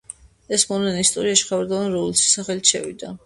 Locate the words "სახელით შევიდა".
2.39-3.13